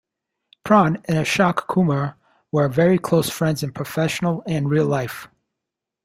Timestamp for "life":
4.87-5.27